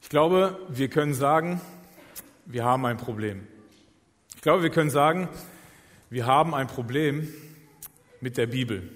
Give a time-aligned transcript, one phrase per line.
[0.00, 1.60] Ich glaube, wir können sagen,
[2.46, 3.46] wir haben ein Problem.
[4.34, 5.28] Ich glaube, wir können sagen,
[6.10, 7.28] wir haben ein Problem
[8.20, 8.90] mit der Bibel.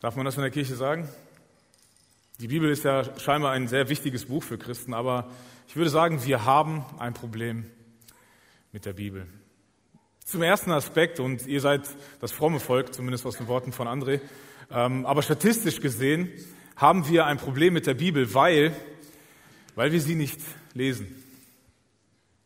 [0.00, 1.08] Darf man das in der Kirche sagen?
[2.38, 5.30] Die Bibel ist ja scheinbar ein sehr wichtiges Buch für Christen, aber
[5.68, 7.64] ich würde sagen, wir haben ein Problem
[8.72, 9.26] mit der Bibel.
[10.24, 11.88] Zum ersten Aspekt, und ihr seid
[12.20, 14.20] das fromme Volk, zumindest aus den Worten von André,
[14.70, 16.30] ähm, aber statistisch gesehen
[16.76, 18.74] haben wir ein Problem mit der Bibel, weil,
[19.74, 20.38] weil wir sie nicht
[20.74, 21.22] lesen.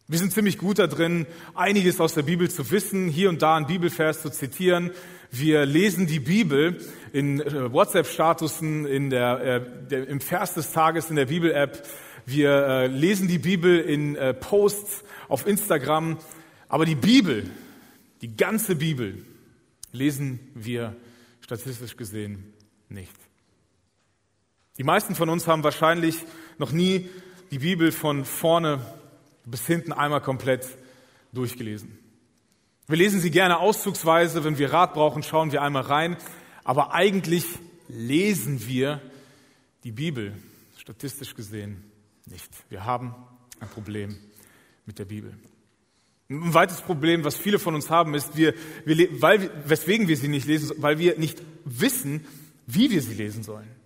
[0.07, 3.57] Wir sind ziemlich gut da drin, einiges aus der Bibel zu wissen, hier und da
[3.57, 4.91] einen Bibelvers zu zitieren.
[5.31, 6.81] Wir lesen die Bibel
[7.13, 11.87] in äh, WhatsApp-Statusen, in der, äh, der, im Vers des Tages in der Bibel-App.
[12.27, 16.19] Wir äh, lesen die Bibel in äh, Posts auf Instagram.
[16.69, 17.49] Aber die Bibel,
[18.21, 19.25] die ganze Bibel,
[19.93, 20.97] lesen wir
[21.41, 22.53] statistisch gesehen
[22.89, 23.30] nicht.
[24.81, 26.25] Die meisten von uns haben wahrscheinlich
[26.57, 27.07] noch nie
[27.51, 28.81] die Bibel von vorne
[29.45, 30.67] bis hinten einmal komplett
[31.35, 31.99] durchgelesen.
[32.89, 36.17] Wir lesen sie gerne auszugsweise, wenn wir Rat brauchen, schauen wir einmal rein,
[36.65, 37.45] aber eigentlich
[37.89, 39.03] lesen wir
[39.85, 40.33] die Bibel
[40.79, 41.85] statistisch gesehen
[42.25, 42.49] nicht.
[42.71, 43.15] Wir haben
[43.61, 44.17] ein Problem
[44.87, 45.35] mit der Bibel.
[46.31, 48.55] Ein weiteres Problem, was viele von uns haben, ist, wir,
[48.87, 52.27] wir, weil, weswegen wir sie nicht lesen, weil wir nicht wissen,
[52.67, 53.80] wie wir sie lesen sollen.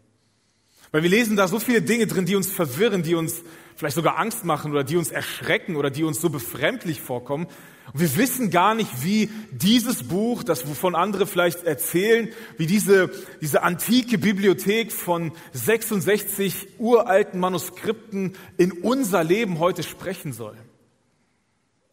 [0.94, 3.42] Weil wir lesen da so viele Dinge drin, die uns verwirren, die uns
[3.74, 7.48] vielleicht sogar Angst machen oder die uns erschrecken oder die uns so befremdlich vorkommen.
[7.92, 12.28] Und wir wissen gar nicht, wie dieses Buch, das wovon andere vielleicht erzählen,
[12.58, 20.56] wie diese, diese antike Bibliothek von 66 uralten Manuskripten in unser Leben heute sprechen soll.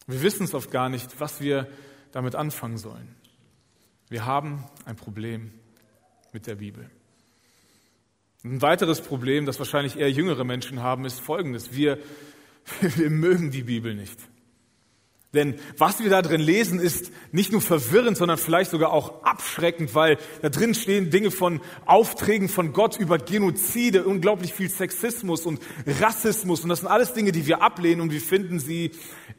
[0.05, 1.67] Wir wissen es oft gar nicht, was wir
[2.11, 3.16] damit anfangen sollen.
[4.09, 5.49] Wir haben ein Problem
[6.33, 6.88] mit der Bibel.
[8.44, 11.75] Ein weiteres Problem, das wahrscheinlich eher jüngere Menschen haben, ist folgendes.
[11.75, 12.00] Wir,
[12.81, 14.17] wir mögen die Bibel nicht.
[15.34, 19.96] Denn was wir da drin lesen, ist nicht nur verwirrend, sondern vielleicht sogar auch abschreckend,
[19.96, 25.62] weil da drin stehen Dinge von Aufträgen von Gott über Genozide, unglaublich viel Sexismus und
[25.85, 26.63] Rassismus.
[26.63, 28.91] Und das sind alles Dinge, die wir ablehnen und wir finden sie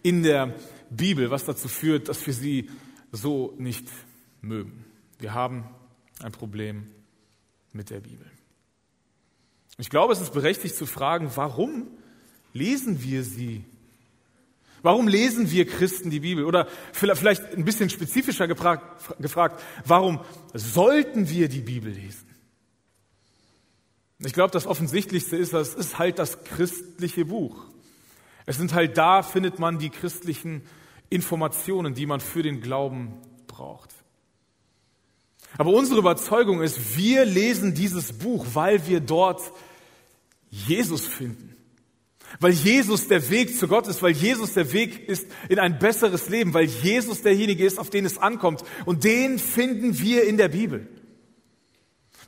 [0.02, 0.54] in der
[0.88, 2.70] Bibel, was dazu führt, dass wir sie
[3.10, 3.86] so nicht
[4.40, 4.86] mögen.
[5.18, 5.66] Wir haben
[6.22, 6.86] ein Problem
[7.72, 8.26] mit der Bibel.
[9.78, 11.88] Ich glaube, es ist berechtigt zu fragen, warum
[12.52, 13.64] lesen wir sie?
[14.82, 16.44] Warum lesen wir Christen die Bibel?
[16.44, 20.20] Oder vielleicht ein bisschen spezifischer gefragt, warum
[20.54, 22.28] sollten wir die Bibel lesen?
[24.18, 27.64] Ich glaube, das Offensichtlichste ist, es ist halt das christliche Buch.
[28.46, 30.62] Es sind halt da, findet man die christlichen
[31.10, 33.14] Informationen, die man für den Glauben
[33.46, 33.90] braucht.
[35.58, 39.40] Aber unsere Überzeugung ist, wir lesen dieses Buch, weil wir dort
[40.50, 41.56] Jesus finden.
[42.40, 46.28] Weil Jesus der Weg zu Gott ist, weil Jesus der Weg ist in ein besseres
[46.28, 48.64] Leben, weil Jesus derjenige ist, auf den es ankommt.
[48.86, 50.88] Und den finden wir in der Bibel.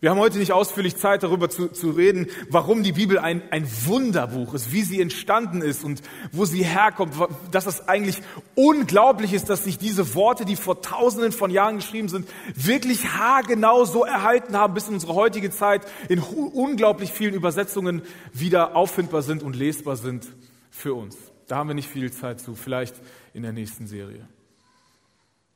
[0.05, 3.67] Wir haben heute nicht ausführlich Zeit darüber zu, zu reden, warum die Bibel ein, ein
[3.87, 7.15] Wunderbuch ist, wie sie entstanden ist und wo sie herkommt,
[7.51, 8.19] dass es eigentlich
[8.55, 13.87] unglaublich ist, dass sich diese Worte, die vor tausenden von Jahren geschrieben sind, wirklich haargenau
[13.87, 18.03] so erhalten haben, bis in unsere heutige Zeit in unglaublich vielen Übersetzungen
[18.35, 20.27] wieder auffindbar sind und lesbar sind
[20.71, 21.17] für uns.
[21.47, 22.95] Da haben wir nicht viel Zeit zu, vielleicht
[23.33, 24.29] in der nächsten Serie.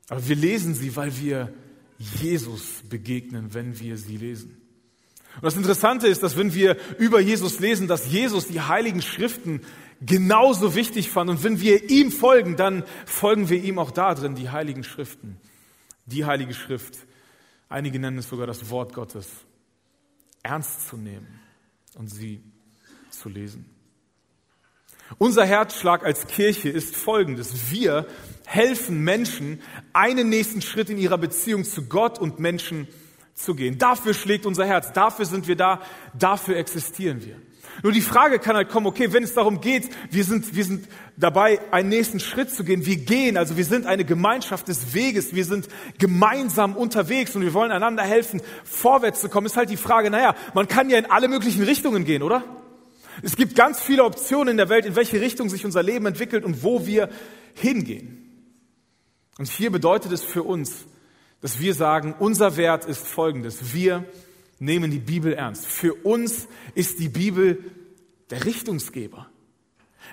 [0.08, 1.52] Aber wir lesen sie, weil wir
[1.98, 4.60] Jesus begegnen, wenn wir sie lesen.
[5.36, 9.60] Und das Interessante ist, dass wenn wir über Jesus lesen, dass Jesus die heiligen Schriften
[10.00, 11.30] genauso wichtig fand.
[11.30, 15.38] Und wenn wir ihm folgen, dann folgen wir ihm auch da drin, die heiligen Schriften.
[16.06, 16.94] Die heilige Schrift,
[17.68, 19.28] einige nennen es sogar das Wort Gottes,
[20.42, 21.40] ernst zu nehmen
[21.94, 22.42] und sie
[23.10, 23.66] zu lesen.
[25.18, 27.70] Unser Herzschlag als Kirche ist folgendes.
[27.70, 28.06] Wir
[28.48, 29.60] helfen Menschen,
[29.92, 32.88] einen nächsten Schritt in ihrer Beziehung zu Gott und Menschen
[33.34, 33.76] zu gehen.
[33.76, 35.82] Dafür schlägt unser Herz, dafür sind wir da,
[36.18, 37.36] dafür existieren wir.
[37.82, 40.88] Nur die Frage kann halt kommen, okay, wenn es darum geht, wir sind, wir sind
[41.18, 42.86] dabei, einen nächsten Schritt zu gehen.
[42.86, 45.68] Wir gehen, also wir sind eine Gemeinschaft des Weges, wir sind
[45.98, 49.46] gemeinsam unterwegs und wir wollen einander helfen, vorwärts zu kommen.
[49.46, 52.42] Ist halt die Frage, naja, man kann ja in alle möglichen Richtungen gehen, oder?
[53.22, 56.44] Es gibt ganz viele Optionen in der Welt, in welche Richtung sich unser Leben entwickelt
[56.44, 57.10] und wo wir
[57.54, 58.27] hingehen.
[59.38, 60.86] Und hier bedeutet es für uns,
[61.40, 63.72] dass wir sagen, unser Wert ist folgendes.
[63.72, 64.04] Wir
[64.58, 65.66] nehmen die Bibel ernst.
[65.66, 67.64] Für uns ist die Bibel
[68.30, 69.30] der Richtungsgeber.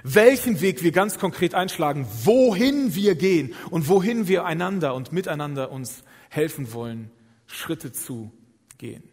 [0.04, 5.72] Welchen Weg wir ganz konkret einschlagen, wohin wir gehen und wohin wir einander und miteinander
[5.72, 7.12] uns helfen wollen,
[7.48, 8.32] Schritte zu
[8.78, 9.04] gehen.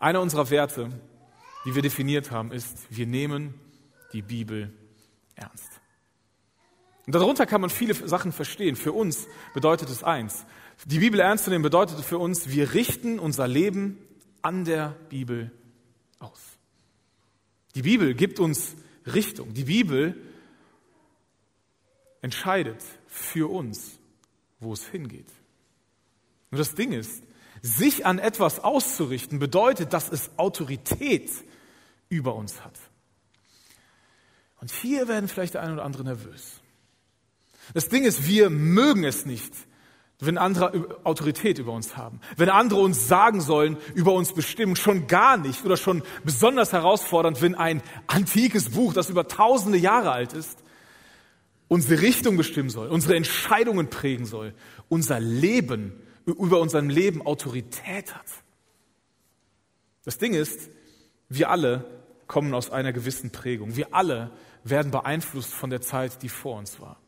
[0.00, 0.90] Einer unserer Werte
[1.64, 3.54] die wir definiert haben, ist, wir nehmen
[4.12, 4.72] die Bibel
[5.34, 5.79] ernst.
[7.10, 8.76] Und darunter kann man viele Sachen verstehen.
[8.76, 10.46] Für uns bedeutet es eins.
[10.84, 13.98] Die Bibel ernst zu nehmen bedeutet für uns, wir richten unser Leben
[14.42, 15.50] an der Bibel
[16.20, 16.40] aus.
[17.74, 18.76] Die Bibel gibt uns
[19.12, 19.54] Richtung.
[19.54, 20.22] Die Bibel
[22.22, 23.98] entscheidet für uns,
[24.60, 25.32] wo es hingeht.
[26.52, 27.24] Nur das Ding ist,
[27.60, 31.28] sich an etwas auszurichten bedeutet, dass es Autorität
[32.08, 32.78] über uns hat.
[34.60, 36.60] Und hier werden vielleicht der eine oder andere nervös.
[37.74, 39.52] Das Ding ist, wir mögen es nicht,
[40.20, 45.06] wenn andere Autorität über uns haben, wenn andere uns sagen sollen, über uns bestimmen, schon
[45.06, 50.32] gar nicht oder schon besonders herausfordernd, wenn ein antikes Buch, das über tausende Jahre alt
[50.34, 50.62] ist,
[51.68, 54.54] unsere Richtung bestimmen soll, unsere Entscheidungen prägen soll,
[54.88, 55.92] unser Leben,
[56.26, 58.26] über unserem Leben Autorität hat.
[60.04, 60.70] Das Ding ist,
[61.28, 61.84] wir alle
[62.26, 63.76] kommen aus einer gewissen Prägung.
[63.76, 64.30] Wir alle
[64.64, 67.00] werden beeinflusst von der Zeit, die vor uns war.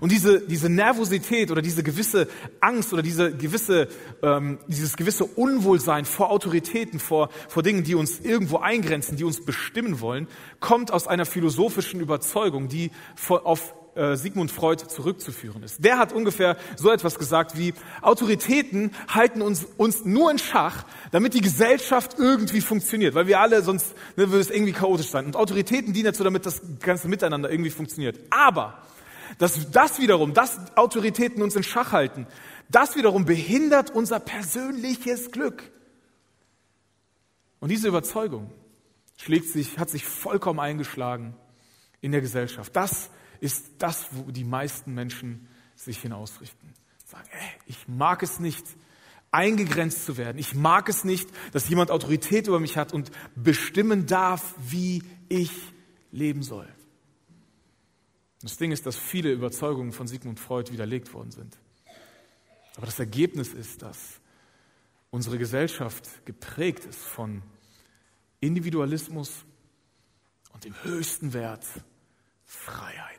[0.00, 2.28] Und diese, diese Nervosität oder diese gewisse
[2.60, 3.88] Angst oder diese gewisse,
[4.22, 9.44] ähm, dieses gewisse Unwohlsein vor Autoritäten, vor, vor Dingen, die uns irgendwo eingrenzen, die uns
[9.44, 10.28] bestimmen wollen,
[10.60, 12.90] kommt aus einer philosophischen Überzeugung, die
[13.28, 15.82] auf äh, Sigmund Freud zurückzuführen ist.
[15.84, 17.72] Der hat ungefähr so etwas gesagt wie,
[18.02, 23.62] Autoritäten halten uns, uns nur in Schach, damit die Gesellschaft irgendwie funktioniert, weil wir alle
[23.62, 25.26] sonst ne, würde es irgendwie chaotisch sein.
[25.26, 28.18] Und Autoritäten dienen dazu, damit das ganze Miteinander irgendwie funktioniert.
[28.30, 28.82] Aber
[29.38, 32.26] dass das wiederum, dass Autoritäten uns in Schach halten,
[32.68, 35.70] das wiederum behindert unser persönliches Glück.
[37.60, 38.50] Und diese Überzeugung
[39.16, 41.34] schlägt sich, hat sich vollkommen eingeschlagen
[42.00, 42.74] in der Gesellschaft.
[42.74, 43.10] Das
[43.40, 46.72] ist das, wo die meisten Menschen sich hinausrichten.
[47.04, 48.66] Sagen, ey, ich mag es nicht,
[49.30, 50.38] eingegrenzt zu werden.
[50.38, 55.50] Ich mag es nicht, dass jemand Autorität über mich hat und bestimmen darf, wie ich
[56.10, 56.68] leben soll.
[58.46, 61.58] Das Ding ist, dass viele Überzeugungen von Sigmund Freud widerlegt worden sind.
[62.76, 64.20] Aber das Ergebnis ist, dass
[65.10, 67.42] unsere Gesellschaft geprägt ist von
[68.38, 69.32] Individualismus
[70.52, 71.64] und dem höchsten Wert
[72.44, 73.18] Freiheit.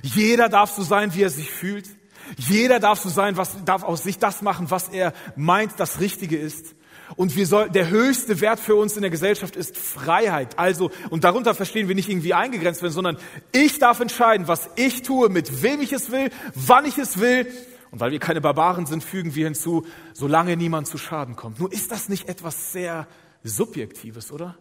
[0.00, 1.90] Jeder darf so sein, wie er sich fühlt.
[2.38, 6.38] Jeder darf so sein, was, darf aus sich das machen, was er meint, das Richtige
[6.38, 6.74] ist.
[7.16, 10.58] Und wir soll, der höchste Wert für uns in der Gesellschaft ist Freiheit.
[10.58, 13.18] Also, und darunter verstehen wir nicht irgendwie eingegrenzt werden, sondern
[13.52, 17.46] ich darf entscheiden, was ich tue, mit wem ich es will, wann ich es will.
[17.90, 21.60] Und weil wir keine Barbaren sind, fügen wir hinzu, solange niemand zu Schaden kommt.
[21.60, 23.06] Nur ist das nicht etwas sehr
[23.42, 24.56] Subjektives, oder?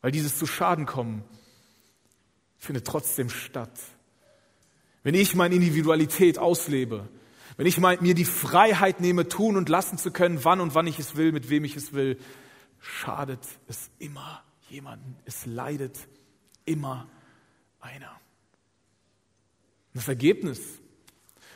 [0.00, 1.24] Weil dieses zu Schaden kommen
[2.58, 3.78] findet trotzdem statt.
[5.02, 7.08] Wenn ich meine Individualität auslebe,
[7.56, 10.98] wenn ich mir die Freiheit nehme, tun und lassen zu können, wann und wann ich
[10.98, 12.18] es will, mit wem ich es will,
[12.78, 15.16] schadet es immer jemanden.
[15.24, 16.06] Es leidet
[16.64, 17.08] immer
[17.80, 18.20] einer.
[19.94, 20.60] Das Ergebnis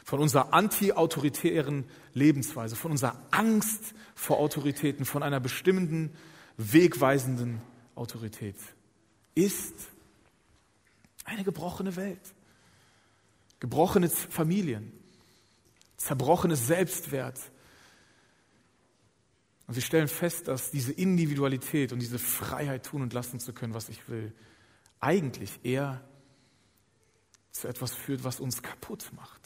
[0.05, 6.17] von unserer anti-autoritären Lebensweise, von unserer Angst vor Autoritäten, von einer bestimmenden,
[6.57, 7.61] wegweisenden
[7.95, 8.57] Autorität
[9.35, 9.75] ist
[11.25, 12.35] eine gebrochene Welt,
[13.61, 14.93] gebrochene Familien,
[16.01, 17.39] zerbrochenes Selbstwert.
[19.67, 23.75] Und wir stellen fest, dass diese Individualität und diese Freiheit tun und lassen zu können,
[23.75, 24.33] was ich will,
[24.99, 26.01] eigentlich eher
[27.53, 29.41] zu etwas führt, was uns kaputt macht.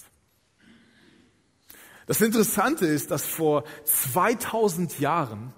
[2.06, 5.52] Das Interessante ist, dass vor 2000 Jahren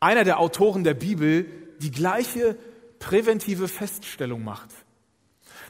[0.00, 1.46] einer der Autoren der Bibel
[1.80, 2.56] die gleiche
[2.98, 4.70] präventive Feststellung macht.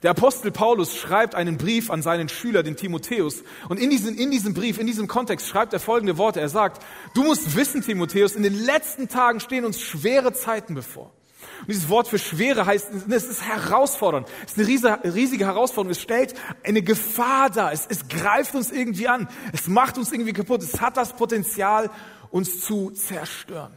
[0.02, 3.42] Der Apostel Paulus schreibt einen Brief an seinen Schüler, den Timotheus.
[3.68, 6.40] Und in, diesem, in diesem Brief, in diesem Kontext schreibt er folgende Worte.
[6.40, 6.82] Er sagt,
[7.14, 11.12] du musst wissen, Timotheus, in den letzten Tagen stehen uns schwere Zeiten bevor.
[11.60, 14.28] Und dieses Wort für schwere heißt, es ist herausfordernd.
[14.44, 15.92] Es ist eine riesige, riesige Herausforderung.
[15.92, 16.34] Es stellt
[16.64, 17.72] eine Gefahr dar.
[17.72, 19.28] Es, es greift uns irgendwie an.
[19.52, 20.62] Es macht uns irgendwie kaputt.
[20.62, 21.90] Es hat das Potenzial,
[22.30, 23.76] uns zu zerstören.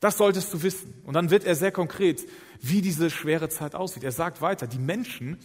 [0.00, 0.92] Das solltest du wissen.
[1.06, 2.26] Und dann wird er sehr konkret
[2.68, 4.04] wie diese schwere Zeit aussieht.
[4.04, 5.38] Er sagt weiter, die Menschen,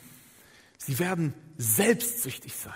[0.77, 2.73] sie werden selbstsüchtig sein.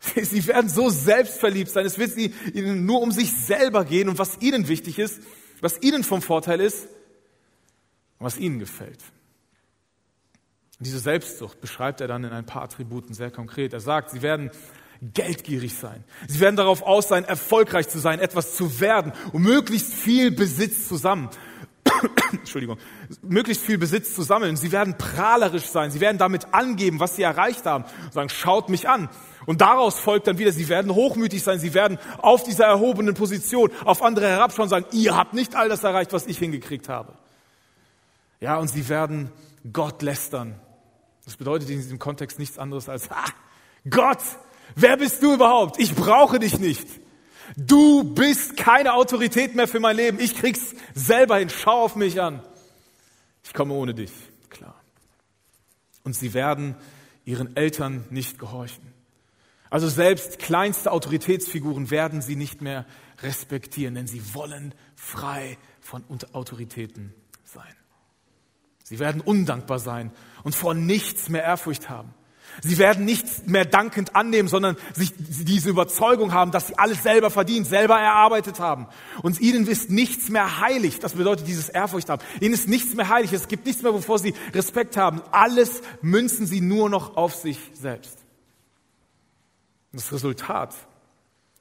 [0.14, 1.84] Sie werden so selbstverliebt sein.
[1.84, 5.20] Es wird ihnen nur um sich selber gehen und was ihnen wichtig ist,
[5.60, 9.02] was ihnen vom Vorteil ist und was ihnen gefällt.
[10.78, 13.72] Und diese Selbstsucht beschreibt er dann in ein paar Attributen sehr konkret.
[13.72, 14.52] Er sagt, sie werden
[15.02, 16.04] geldgierig sein.
[16.28, 20.86] Sie werden darauf aus sein, erfolgreich zu sein, etwas zu werden und möglichst viel Besitz
[20.86, 21.28] zusammen
[22.32, 22.78] Entschuldigung,
[23.22, 24.56] möglichst viel Besitz zu sammeln.
[24.56, 25.90] Sie werden prahlerisch sein.
[25.90, 27.84] Sie werden damit angeben, was sie erreicht haben.
[28.04, 29.08] Und sagen, schaut mich an.
[29.46, 31.58] Und daraus folgt dann wieder, sie werden hochmütig sein.
[31.58, 35.68] Sie werden auf dieser erhobenen Position auf andere herabschauen und sagen, ihr habt nicht all
[35.68, 37.14] das erreicht, was ich hingekriegt habe.
[38.40, 39.32] Ja, und sie werden
[39.72, 40.60] Gott lästern.
[41.24, 43.24] Das bedeutet in diesem Kontext nichts anderes als, ah,
[43.88, 44.20] Gott,
[44.76, 45.78] wer bist du überhaupt?
[45.78, 46.86] Ich brauche dich nicht.
[47.56, 50.20] Du bist keine Autorität mehr für mein Leben.
[50.20, 51.50] Ich krieg's selber hin.
[51.50, 52.42] Schau auf mich an.
[53.44, 54.12] Ich komme ohne dich.
[54.50, 54.74] Klar.
[56.04, 56.76] Und sie werden
[57.24, 58.92] ihren Eltern nicht gehorchen.
[59.70, 62.86] Also selbst kleinste Autoritätsfiguren werden sie nicht mehr
[63.22, 67.12] respektieren, denn sie wollen frei von Autoritäten
[67.44, 67.74] sein.
[68.82, 70.10] Sie werden undankbar sein
[70.42, 72.14] und vor nichts mehr Ehrfurcht haben.
[72.62, 77.30] Sie werden nichts mehr dankend annehmen, sondern sich diese Überzeugung haben, dass sie alles selber
[77.30, 78.86] verdient, selber erarbeitet haben.
[79.22, 80.98] Und ihnen ist nichts mehr heilig.
[80.98, 82.22] Das bedeutet dieses Ehrfurcht haben.
[82.40, 83.32] Ihnen ist nichts mehr heilig.
[83.32, 85.22] Es gibt nichts mehr, wovor sie Respekt haben.
[85.30, 88.18] Alles münzen sie nur noch auf sich selbst.
[89.92, 90.74] Und das Resultat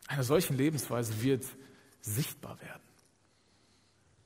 [0.08, 1.46] einer solchen Lebensweise wird
[2.02, 2.82] sichtbar werden.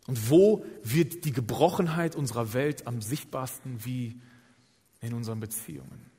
[0.08, 4.20] Und wo wird die Gebrochenheit unserer Welt am sichtbarsten wie
[5.00, 6.11] in unseren Beziehungen?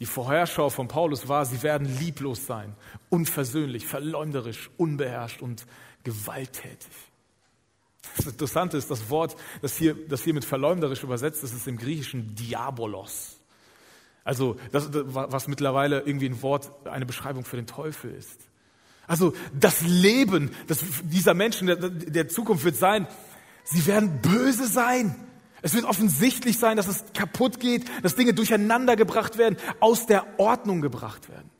[0.00, 2.74] Die Vorherschau von Paulus war, sie werden lieblos sein,
[3.10, 5.66] unversöhnlich, verleumderisch, unbeherrscht und
[6.04, 6.90] gewalttätig.
[8.16, 11.76] Das Interessante ist, das Wort, das hier, das hier mit verleumderisch übersetzt ist, ist im
[11.76, 13.36] Griechischen Diabolos.
[14.24, 18.40] Also, das, was mittlerweile irgendwie ein Wort, eine Beschreibung für den Teufel ist.
[19.06, 23.06] Also, das Leben das, dieser Menschen der, der Zukunft wird sein,
[23.64, 25.14] sie werden böse sein.
[25.62, 30.26] Es wird offensichtlich sein, dass es kaputt geht, dass Dinge durcheinander gebracht werden, aus der
[30.38, 31.50] Ordnung gebracht werden.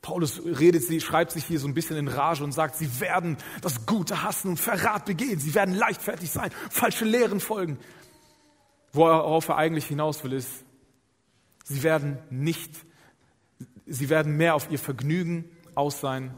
[0.00, 3.36] Paulus redet sie, schreibt sich hier so ein bisschen in Rage und sagt, sie werden
[3.60, 7.78] das Gute hassen und Verrat begehen, sie werden leichtfertig sein, falsche Lehren folgen.
[8.92, 10.64] Worauf er eigentlich hinaus will, ist,
[11.64, 12.72] sie werden nicht,
[13.86, 15.44] sie werden mehr auf ihr Vergnügen
[15.74, 16.32] aus sein,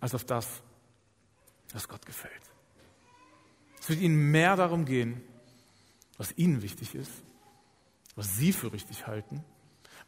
[0.00, 0.48] als auf das,
[1.72, 2.32] was Gott gefällt.
[3.80, 5.22] Es wird ihnen mehr darum gehen,
[6.18, 7.12] was ihnen wichtig ist,
[8.16, 9.44] was sie für richtig halten,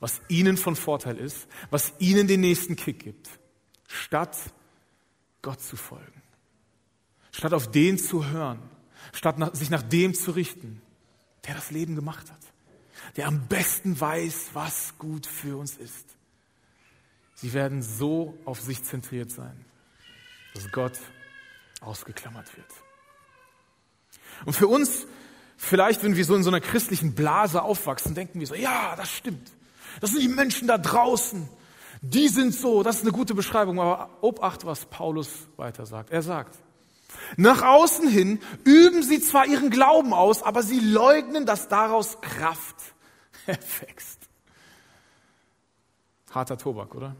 [0.00, 3.28] was ihnen von Vorteil ist, was ihnen den nächsten Kick gibt,
[3.86, 4.36] statt
[5.42, 6.22] Gott zu folgen,
[7.30, 8.60] statt auf den zu hören,
[9.12, 10.82] statt nach, sich nach dem zu richten,
[11.46, 12.40] der das Leben gemacht hat,
[13.16, 16.16] der am besten weiß, was gut für uns ist.
[17.34, 19.64] Sie werden so auf sich zentriert sein,
[20.54, 20.98] dass Gott
[21.80, 22.70] ausgeklammert wird.
[24.44, 25.06] Und für uns
[25.62, 29.12] Vielleicht, wenn wir so in so einer christlichen Blase aufwachsen, denken wir so, ja, das
[29.12, 29.52] stimmt.
[30.00, 31.46] Das sind die Menschen da draußen.
[32.00, 32.82] Die sind so.
[32.82, 33.78] Das ist eine gute Beschreibung.
[33.78, 36.12] Aber obacht, was Paulus weiter sagt.
[36.12, 36.56] Er sagt,
[37.36, 42.76] nach außen hin üben sie zwar ihren Glauben aus, aber sie leugnen, dass daraus Kraft
[43.46, 44.18] erwächst.
[46.30, 47.14] Harter Tobak, oder?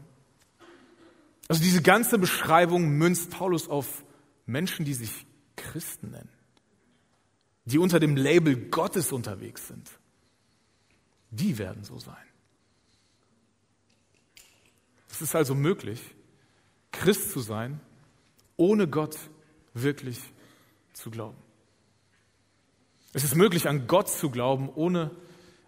[1.47, 4.03] Also diese ganze Beschreibung münzt Paulus auf
[4.47, 6.30] Menschen, die sich Christen nennen
[7.65, 9.89] die unter dem Label Gottes unterwegs sind,
[11.29, 12.15] die werden so sein.
[15.09, 16.01] Es ist also möglich,
[16.91, 17.79] Christ zu sein,
[18.57, 19.17] ohne Gott
[19.73, 20.19] wirklich
[20.93, 21.37] zu glauben.
[23.13, 25.11] Es ist möglich, an Gott zu glauben, ohne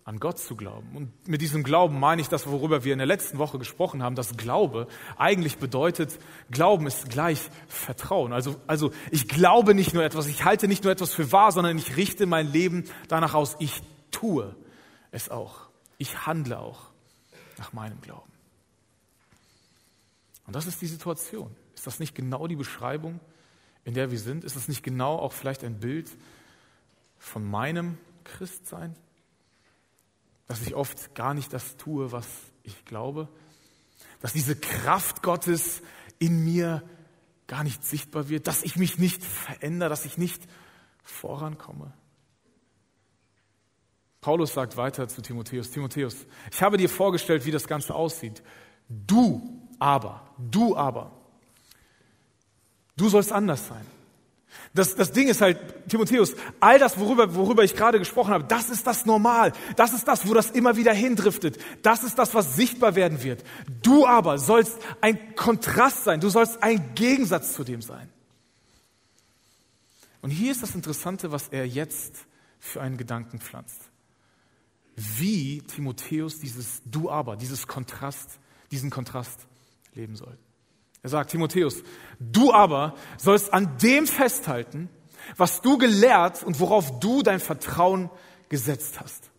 [0.05, 0.95] an Gott zu glauben.
[0.95, 4.15] Und mit diesem Glauben meine ich das, worüber wir in der letzten Woche gesprochen haben,
[4.15, 6.19] dass Glaube eigentlich bedeutet,
[6.51, 8.33] Glauben ist gleich Vertrauen.
[8.33, 11.77] Also, also ich glaube nicht nur etwas, ich halte nicht nur etwas für wahr, sondern
[11.77, 13.55] ich richte mein Leben danach aus.
[13.60, 13.81] Ich
[14.12, 14.55] tue
[15.12, 15.69] es auch.
[15.98, 16.81] Ich handle auch
[17.57, 18.31] nach meinem Glauben.
[20.45, 21.55] Und das ist die Situation.
[21.75, 23.22] Ist das nicht genau die Beschreibung,
[23.86, 24.43] in der wir sind?
[24.43, 26.10] Ist das nicht genau auch vielleicht ein Bild
[27.17, 28.95] von meinem Christsein?
[30.47, 32.27] Dass ich oft gar nicht das tue, was
[32.63, 33.29] ich glaube,
[34.21, 35.81] dass diese Kraft Gottes
[36.19, 36.83] in mir
[37.47, 40.47] gar nicht sichtbar wird, dass ich mich nicht verändere, dass ich nicht
[41.03, 41.93] vorankomme.
[44.21, 48.41] Paulus sagt weiter zu Timotheus, Timotheus, ich habe dir vorgestellt, wie das Ganze aussieht.
[48.88, 51.12] Du aber, du aber,
[52.95, 53.85] du sollst anders sein.
[54.74, 58.69] Das, das Ding ist halt, Timotheus, all das, worüber, worüber ich gerade gesprochen habe, das
[58.69, 59.53] ist das Normal.
[59.75, 61.60] Das ist das, wo das immer wieder hindriftet.
[61.83, 63.43] Das ist das, was sichtbar werden wird.
[63.83, 66.19] Du aber sollst ein Kontrast sein.
[66.19, 68.10] Du sollst ein Gegensatz zu dem sein.
[70.22, 72.25] Und hier ist das Interessante, was er jetzt
[72.60, 73.81] für einen Gedanken pflanzt.
[74.95, 78.39] Wie Timotheus dieses Du aber, dieses Kontrast,
[78.72, 79.48] diesen Kontrast
[79.93, 80.38] leben soll.
[81.03, 81.83] Er sagt, Timotheus,
[82.19, 84.89] du aber sollst an dem festhalten,
[85.36, 88.10] was du gelehrt und worauf du dein Vertrauen
[88.48, 89.29] gesetzt hast.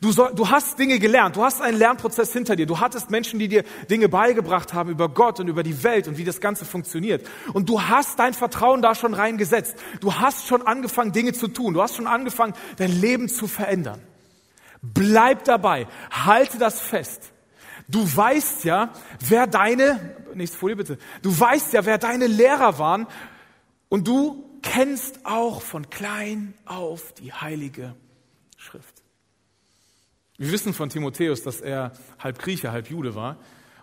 [0.00, 3.38] Du, soll, du hast Dinge gelernt, du hast einen Lernprozess hinter dir, du hattest Menschen,
[3.38, 6.64] die dir Dinge beigebracht haben über Gott und über die Welt und wie das Ganze
[6.64, 7.26] funktioniert.
[7.52, 9.76] Und du hast dein Vertrauen da schon reingesetzt.
[10.00, 11.74] Du hast schon angefangen, Dinge zu tun.
[11.74, 14.00] Du hast schon angefangen, dein Leben zu verändern.
[14.80, 17.32] Bleib dabei, halte das fest.
[17.88, 18.92] Du weißt ja,
[19.28, 23.06] wer deine, nächste Folie bitte, du weißt ja, wer deine Lehrer waren
[23.88, 27.94] und du kennst auch von klein auf die Heilige
[28.56, 29.02] Schrift.
[30.36, 33.36] Wir wissen von Timotheus, dass er halb Grieche, halb Jude war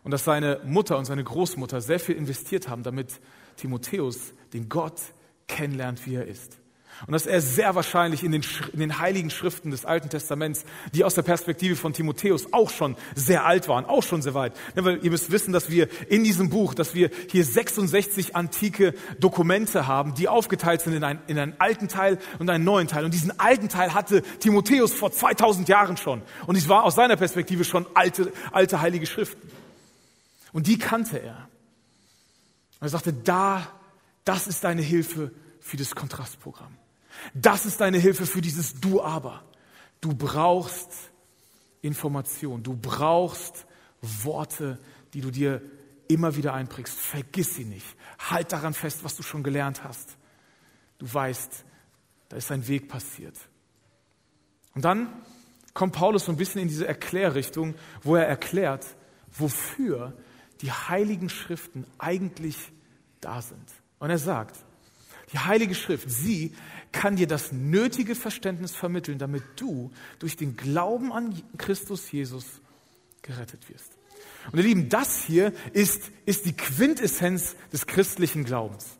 [0.03, 3.19] und dass seine Mutter und seine Großmutter sehr viel investiert haben, damit
[3.57, 4.99] Timotheus den Gott
[5.47, 6.56] kennenlernt, wie er ist.
[7.05, 10.63] Und dass er sehr wahrscheinlich in den, in den, heiligen Schriften des Alten Testaments,
[10.93, 14.53] die aus der Perspektive von Timotheus auch schon sehr alt waren, auch schon sehr weit.
[14.75, 18.95] Ja, weil ihr müsst wissen, dass wir in diesem Buch, dass wir hier 66 antike
[19.19, 23.05] Dokumente haben, die aufgeteilt sind in, ein, in einen alten Teil und einen neuen Teil.
[23.05, 26.23] Und diesen alten Teil hatte Timotheus vor 2000 Jahren schon.
[26.47, 29.51] Und es war aus seiner Perspektive schon alte, alte heilige Schriften.
[30.51, 31.47] Und die kannte er.
[32.79, 33.67] Und er sagte, da,
[34.23, 36.75] das ist deine Hilfe für das Kontrastprogramm.
[37.33, 39.43] Das ist deine Hilfe für dieses Du aber.
[40.01, 40.91] Du brauchst
[41.81, 43.65] Information, du brauchst
[44.01, 44.79] Worte,
[45.13, 45.61] die du dir
[46.07, 46.95] immer wieder einprägst.
[46.95, 47.85] Vergiss sie nicht.
[48.19, 50.17] Halt daran fest, was du schon gelernt hast.
[50.97, 51.65] Du weißt,
[52.29, 53.35] da ist ein Weg passiert.
[54.73, 55.09] Und dann
[55.73, 58.85] kommt Paulus so ein bisschen in diese Erklärrichtung, wo er erklärt,
[59.31, 60.13] wofür
[60.61, 62.57] die heiligen Schriften eigentlich
[63.21, 63.65] da sind.
[63.99, 64.57] Und er sagt,
[65.33, 66.55] die Heilige Schrift, sie
[66.91, 72.45] kann dir das nötige Verständnis vermitteln, damit du durch den Glauben an Christus Jesus
[73.21, 73.91] gerettet wirst.
[74.51, 78.97] Und ihr Lieben, das hier ist, ist die Quintessenz des christlichen Glaubens.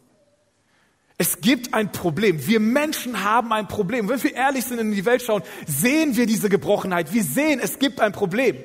[1.17, 2.45] Es gibt ein Problem.
[2.45, 4.07] Wir Menschen haben ein Problem.
[4.07, 7.11] Wenn wir ehrlich sind und in die Welt schauen, sehen wir diese Gebrochenheit.
[7.11, 8.57] Wir sehen, es gibt ein Problem.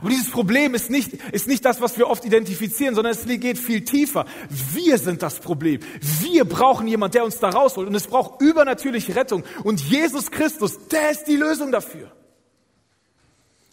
[0.00, 3.58] Aber dieses Problem ist nicht, ist nicht das, was wir oft identifizieren, sondern es geht
[3.58, 4.26] viel tiefer.
[4.72, 5.80] Wir sind das Problem.
[6.20, 7.88] Wir brauchen jemand, der uns da rausholt.
[7.88, 9.44] Und es braucht übernatürliche Rettung.
[9.64, 12.12] Und Jesus Christus, der ist die Lösung dafür.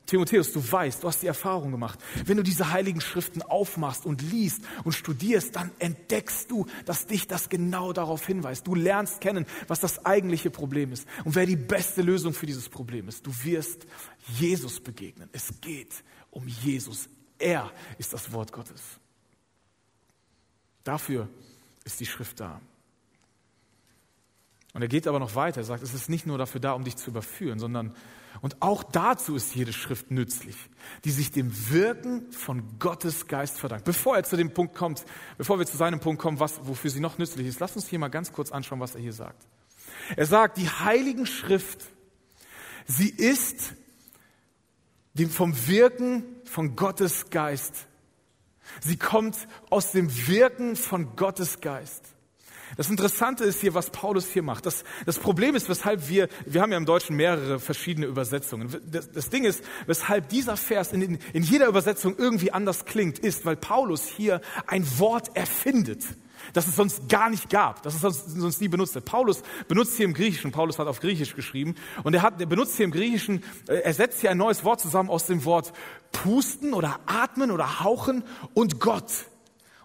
[0.05, 1.99] Timotheus, du weißt, du hast die Erfahrung gemacht.
[2.25, 7.27] Wenn du diese heiligen Schriften aufmachst und liest und studierst, dann entdeckst du, dass dich
[7.27, 8.67] das genau darauf hinweist.
[8.67, 12.69] Du lernst kennen, was das eigentliche Problem ist und wer die beste Lösung für dieses
[12.69, 13.25] Problem ist.
[13.25, 13.87] Du wirst
[14.37, 15.29] Jesus begegnen.
[15.31, 16.03] Es geht
[16.35, 17.09] um Jesus.
[17.39, 18.81] Er ist das Wort Gottes.
[20.83, 21.27] Dafür
[21.83, 22.61] ist die Schrift da.
[24.73, 25.61] Und er geht aber noch weiter.
[25.61, 27.95] Er sagt, es ist nicht nur dafür da, um dich zu überführen, sondern,
[28.41, 30.57] und auch dazu ist jede Schrift nützlich,
[31.05, 33.85] die sich dem Wirken von Gottes Geist verdankt.
[33.85, 35.05] Bevor er zu dem Punkt kommt,
[35.37, 37.99] bevor wir zu seinem Punkt kommen, was, wofür sie noch nützlich ist, lass uns hier
[37.99, 39.47] mal ganz kurz anschauen, was er hier sagt.
[40.17, 41.85] Er sagt, die Heiligen Schrift,
[42.85, 43.73] sie ist
[45.15, 47.87] dem vom Wirken von Gottes Geist.
[48.81, 52.03] Sie kommt aus dem Wirken von Gottes Geist.
[52.77, 54.65] Das Interessante ist hier, was Paulus hier macht.
[54.65, 58.75] Das, das Problem ist, weshalb wir, wir haben ja im Deutschen mehrere verschiedene Übersetzungen.
[58.91, 63.45] Das, das Ding ist, weshalb dieser Vers in, in jeder Übersetzung irgendwie anders klingt, ist,
[63.45, 66.03] weil Paulus hier ein Wort erfindet
[66.53, 69.05] das es sonst gar nicht gab, das es sonst, sonst nie benutzt hat.
[69.05, 72.75] Paulus benutzt hier im Griechischen, Paulus hat auf Griechisch geschrieben, und er, hat, er benutzt
[72.75, 75.73] hier im Griechischen, äh, er setzt hier ein neues Wort zusammen aus dem Wort
[76.11, 79.11] pusten oder atmen oder hauchen und Gott.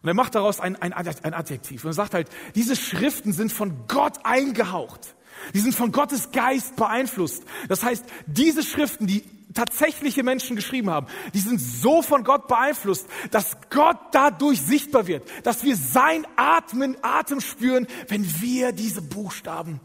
[0.02, 3.52] Und er macht daraus ein, ein, ein Adjektiv und er sagt halt, diese Schriften sind
[3.52, 5.14] von Gott eingehaucht.
[5.54, 7.44] Die sind von Gottes Geist beeinflusst.
[7.68, 13.06] Das heißt, diese Schriften, die tatsächliche Menschen geschrieben haben, die sind so von Gott beeinflusst,
[13.30, 19.80] dass Gott dadurch sichtbar wird, dass wir sein Atmen, Atem spüren, wenn wir diese Buchstaben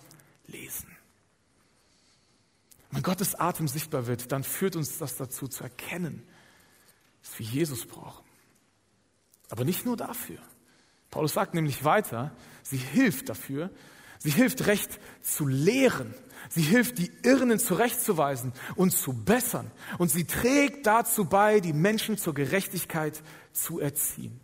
[0.47, 0.95] lesen.
[2.91, 6.23] Wenn Gottes Atem sichtbar wird, dann führt uns das dazu zu erkennen,
[7.21, 8.23] dass wir Jesus brauchen.
[9.49, 10.37] Aber nicht nur dafür.
[11.11, 12.31] Paulus sagt nämlich weiter,
[12.63, 13.69] sie hilft dafür,
[14.19, 16.13] sie hilft recht zu lehren,
[16.49, 19.71] Sie hilft, die Irrenden zurechtzuweisen und zu bessern.
[19.97, 24.39] Und sie trägt dazu bei, die Menschen zur Gerechtigkeit zu erziehen.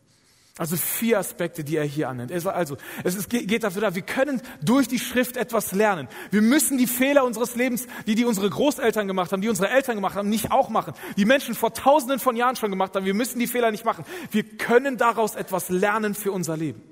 [0.57, 2.31] Also vier Aspekte, die er hier annennt.
[2.31, 6.09] Also, es ist, geht dafür da, wir können durch die Schrift etwas lernen.
[6.29, 9.95] Wir müssen die Fehler unseres Lebens, die, die unsere Großeltern gemacht haben, die unsere Eltern
[9.95, 10.93] gemacht haben, nicht auch machen.
[11.15, 13.05] Die Menschen vor tausenden von Jahren schon gemacht haben.
[13.05, 14.03] Wir müssen die Fehler nicht machen.
[14.29, 16.83] Wir können daraus etwas lernen für unser Leben.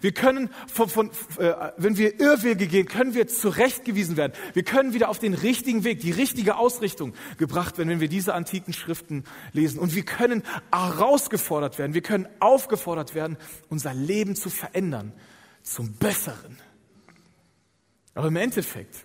[0.00, 4.32] Wir können, von, von, äh, wenn wir Irrwege gehen, können wir zurechtgewiesen werden.
[4.54, 8.34] Wir können wieder auf den richtigen Weg, die richtige Ausrichtung gebracht werden, wenn wir diese
[8.34, 9.78] antiken Schriften lesen.
[9.78, 13.36] Und wir können herausgefordert werden, wir können aufgefordert werden,
[13.68, 15.12] unser Leben zu verändern
[15.62, 16.58] zum Besseren.
[18.14, 19.04] Aber im Endeffekt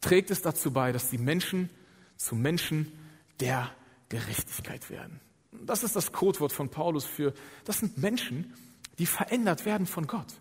[0.00, 1.70] trägt es dazu bei, dass die Menschen
[2.16, 2.92] zu Menschen
[3.40, 3.70] der
[4.08, 5.20] Gerechtigkeit werden.
[5.64, 7.32] Das ist das Codewort von Paulus für,
[7.64, 8.54] das sind Menschen,
[8.98, 10.40] die verändert werden von Gott.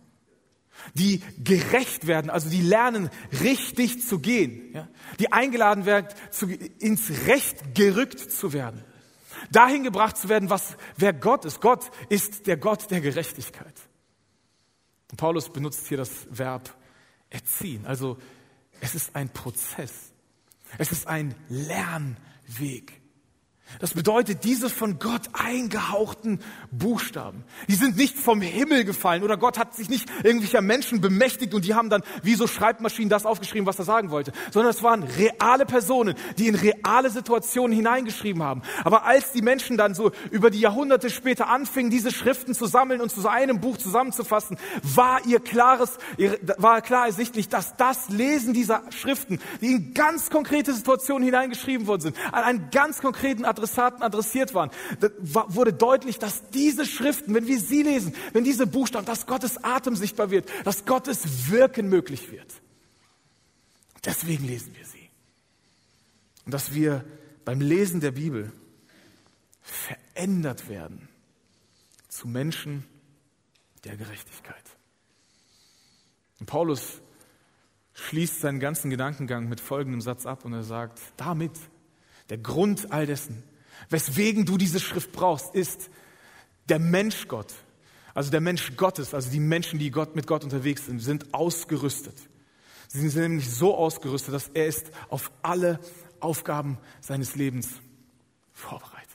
[0.93, 3.10] Die gerecht werden, also die lernen,
[3.41, 4.74] richtig zu gehen.
[4.74, 4.88] Ja?
[5.20, 8.84] Die eingeladen werden, zu, ins Recht gerückt zu werden.
[9.52, 11.62] Dahin gebracht zu werden, was, wer Gott ist.
[11.62, 13.76] Gott ist der Gott der Gerechtigkeit.
[15.12, 16.76] Und Paulus benutzt hier das Verb
[17.30, 17.86] erziehen.
[17.86, 18.17] Also
[18.82, 20.12] es ist ein Prozess.
[20.78, 23.02] Es ist ein Lernweg.
[23.80, 26.40] Das bedeutet, diese von Gott eingehauchten
[26.72, 31.54] Buchstaben, die sind nicht vom Himmel gefallen oder Gott hat sich nicht irgendwelcher Menschen bemächtigt
[31.54, 34.84] und die haben dann wie so Schreibmaschinen das aufgeschrieben, was er sagen wollte, sondern es
[34.84, 38.62] waren reale Personen, die in reale Situationen hineingeschrieben haben.
[38.84, 43.02] Aber als die Menschen dann so über die Jahrhunderte später anfingen, diese Schriften zu sammeln
[43.02, 45.98] und zu einem Buch zusammenzufassen, war ihr klares,
[46.58, 52.02] war klar ersichtlich, dass das Lesen dieser Schriften, die in ganz konkrete Situationen hineingeschrieben worden
[52.02, 54.72] sind, an einen ganz konkreten Adressaten adressiert waren,
[55.26, 59.96] wurde deutlich, dass diese Schriften, wenn wir sie lesen, wenn diese Buchstaben, dass Gottes Atem
[59.96, 62.62] sichtbar wird, dass Gottes Wirken möglich wird.
[64.06, 65.10] Deswegen lesen wir sie.
[66.46, 67.04] Und dass wir
[67.43, 68.52] beim Lesen der Bibel
[69.62, 71.10] verändert werden
[72.08, 72.86] zu Menschen
[73.84, 74.63] der Gerechtigkeit.
[76.39, 77.02] Und Paulus
[77.93, 81.52] schließt seinen ganzen Gedankengang mit folgendem Satz ab und er sagt, damit
[82.30, 83.44] der Grund all dessen,
[83.90, 85.90] weswegen du diese Schrift brauchst, ist
[86.70, 87.54] der Mensch Gott.
[88.13, 92.16] Also der Mensch Gottes, also die Menschen, die Gott, mit Gott unterwegs sind, sind ausgerüstet.
[92.88, 95.80] Sie sind nämlich so ausgerüstet, dass er ist auf alle
[96.20, 97.70] Aufgaben seines Lebens
[98.54, 99.08] vorbereitet.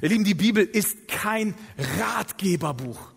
[0.00, 1.54] Ihr Lieben, die Bibel ist kein
[1.98, 3.11] Ratgeberbuch.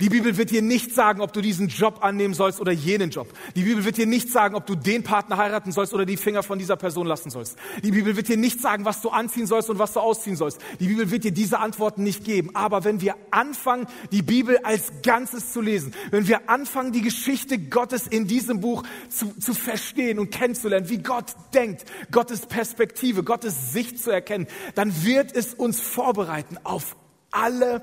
[0.00, 3.28] Die Bibel wird dir nicht sagen, ob du diesen Job annehmen sollst oder jenen Job.
[3.56, 6.42] Die Bibel wird dir nicht sagen, ob du den Partner heiraten sollst oder die Finger
[6.42, 7.56] von dieser Person lassen sollst.
[7.82, 10.60] Die Bibel wird dir nicht sagen, was du anziehen sollst und was du ausziehen sollst.
[10.80, 12.50] Die Bibel wird dir diese Antworten nicht geben.
[12.54, 17.58] Aber wenn wir anfangen, die Bibel als Ganzes zu lesen, wenn wir anfangen, die Geschichte
[17.58, 23.72] Gottes in diesem Buch zu, zu verstehen und kennenzulernen, wie Gott denkt, Gottes Perspektive, Gottes
[23.72, 26.96] Sicht zu erkennen, dann wird es uns vorbereiten auf
[27.30, 27.82] alle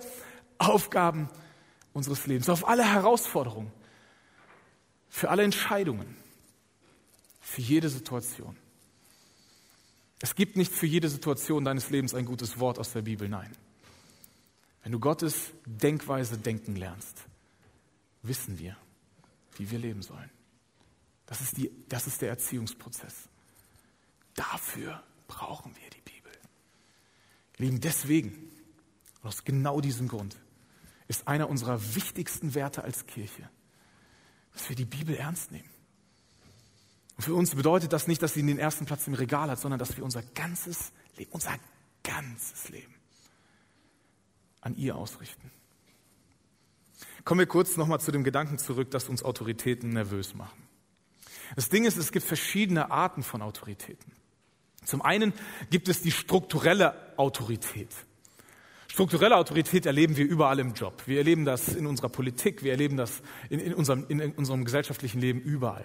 [0.58, 1.30] Aufgaben
[1.96, 3.72] unseres Lebens, auf alle Herausforderungen,
[5.08, 6.18] für alle Entscheidungen,
[7.40, 8.58] für jede Situation.
[10.20, 13.56] Es gibt nicht für jede Situation deines Lebens ein gutes Wort aus der Bibel, nein.
[14.84, 17.24] Wenn du Gottes Denkweise denken lernst,
[18.24, 18.76] wissen wir,
[19.58, 20.30] wie wir leben sollen.
[21.28, 23.30] Das ist, die, das ist der Erziehungsprozess.
[24.34, 26.32] Dafür brauchen wir die Bibel.
[27.58, 28.52] Lieben, deswegen,
[29.24, 30.36] aus genau diesem Grund,
[31.08, 33.50] ist einer unserer wichtigsten Werte als Kirche,
[34.54, 35.70] dass wir die Bibel ernst nehmen.
[37.18, 39.80] Und für uns bedeutet das nicht, dass sie den ersten Platz im Regal hat, sondern
[39.80, 41.58] dass wir unser ganzes Leben, unser
[42.04, 42.94] ganzes Leben
[44.62, 45.52] an ihr ausrichten.
[47.24, 50.62] Kommen wir kurz nochmal zu dem Gedanken zurück, dass uns Autoritäten nervös machen.
[51.56, 54.12] Das Ding ist, es gibt verschiedene Arten von Autoritäten.
[54.84, 55.34] Zum einen
[55.70, 57.90] gibt es die strukturelle Autorität.
[58.96, 61.04] Strukturelle Autorität erleben wir überall im Job.
[61.06, 65.20] Wir erleben das in unserer Politik, wir erleben das in, in, unserem, in, unserem gesellschaftlichen
[65.20, 65.84] Leben überall.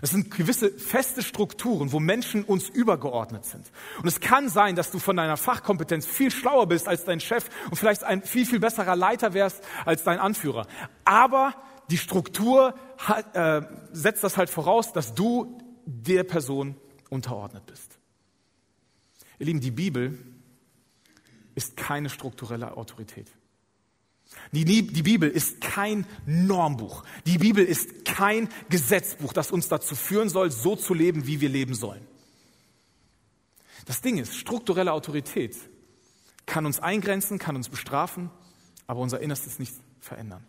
[0.00, 3.64] Das sind gewisse feste Strukturen, wo Menschen uns übergeordnet sind.
[4.00, 7.46] Und es kann sein, dass du von deiner Fachkompetenz viel schlauer bist als dein Chef
[7.70, 10.68] und vielleicht ein viel, viel besserer Leiter wärst als dein Anführer.
[11.04, 11.56] Aber
[11.90, 16.76] die Struktur hat, äh, setzt das halt voraus, dass du der Person
[17.10, 17.98] unterordnet bist.
[19.40, 20.33] Ihr Lieben, die Bibel
[21.54, 23.28] ist keine strukturelle Autorität.
[24.52, 27.04] Die, die, Bibel ist kein Normbuch.
[27.26, 31.48] Die Bibel ist kein Gesetzbuch, das uns dazu führen soll, so zu leben, wie wir
[31.48, 32.04] leben sollen.
[33.84, 35.56] Das Ding ist, strukturelle Autorität
[36.46, 38.30] kann uns eingrenzen, kann uns bestrafen,
[38.86, 40.44] aber unser Innerstes nicht verändern.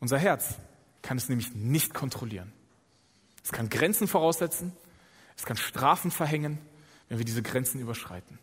[0.00, 0.54] Unser Herz
[1.02, 2.52] kann es nämlich nicht kontrollieren.
[3.44, 4.72] Es kann Grenzen voraussetzen,
[5.36, 6.58] es kann Strafen verhängen,
[7.08, 8.38] wenn wir diese Grenzen überschreiten.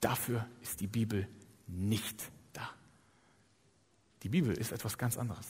[0.00, 1.28] Dafür ist die Bibel
[1.66, 2.68] nicht da.
[4.22, 5.46] Die Bibel ist etwas ganz anderes.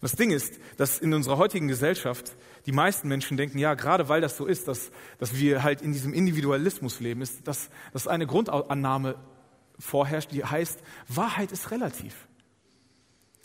[0.00, 4.20] Das Ding ist, dass in unserer heutigen Gesellschaft die meisten Menschen denken, ja, gerade weil
[4.20, 8.26] das so ist, dass, dass wir halt in diesem Individualismus leben, ist, dass, dass eine
[8.26, 9.16] Grundannahme
[9.78, 12.28] vorherrscht, die heißt, Wahrheit ist relativ.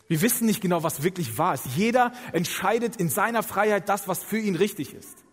[0.08, 1.68] Wir wissen nicht genau, was wirklich wahr ist.
[1.76, 5.24] Jeder entscheidet in seiner Freiheit das, was für ihn richtig ist.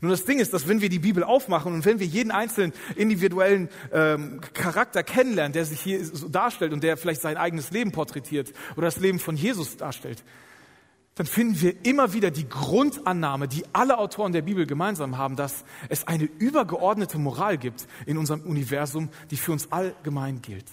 [0.00, 2.72] Nun, das Ding ist, dass wenn wir die Bibel aufmachen und wenn wir jeden einzelnen
[2.96, 7.92] individuellen ähm, Charakter kennenlernen, der sich hier so darstellt und der vielleicht sein eigenes Leben
[7.92, 10.22] porträtiert oder das Leben von Jesus darstellt,
[11.16, 15.64] dann finden wir immer wieder die Grundannahme, die alle Autoren der Bibel gemeinsam haben, dass
[15.88, 20.66] es eine übergeordnete Moral gibt in unserem Universum, die für uns allgemein gilt.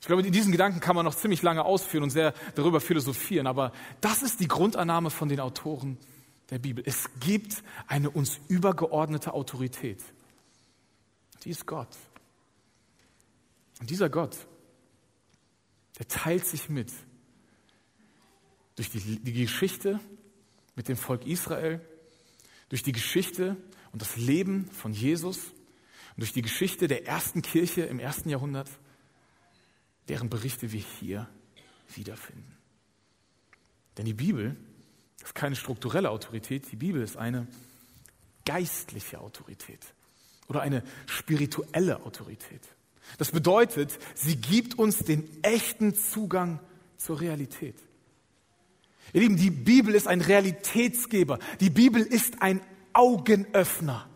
[0.00, 3.72] Ich glaube, diesen Gedanken kann man noch ziemlich lange ausführen und sehr darüber philosophieren, aber
[4.00, 5.98] das ist die Grundannahme von den Autoren
[6.50, 6.84] der Bibel.
[6.86, 10.02] Es gibt eine uns übergeordnete Autorität.
[11.44, 11.96] Die ist Gott.
[13.80, 14.36] Und dieser Gott,
[15.98, 16.92] der teilt sich mit
[18.76, 20.00] durch die, die Geschichte
[20.74, 21.80] mit dem Volk Israel,
[22.68, 23.56] durch die Geschichte
[23.92, 28.68] und das Leben von Jesus und durch die Geschichte der ersten Kirche im ersten Jahrhundert,
[30.08, 31.28] deren Berichte wir hier
[31.94, 32.56] wiederfinden.
[33.96, 34.56] Denn die Bibel
[35.26, 37.46] ist keine strukturelle Autorität, die Bibel ist eine
[38.44, 39.80] geistliche Autorität
[40.48, 42.62] oder eine spirituelle Autorität.
[43.18, 46.60] Das bedeutet, sie gibt uns den echten Zugang
[46.96, 47.76] zur Realität.
[49.12, 51.38] Ihr Lieben, die Bibel ist ein Realitätsgeber.
[51.60, 52.60] Die Bibel ist ein
[52.92, 54.08] Augenöffner.